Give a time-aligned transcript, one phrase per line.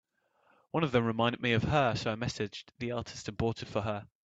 [0.71, 3.67] One of them reminded me of her, so I messaged the artist and bought it
[3.67, 4.07] for her.